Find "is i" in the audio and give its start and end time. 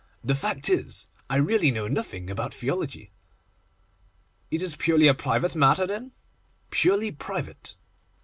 0.67-1.35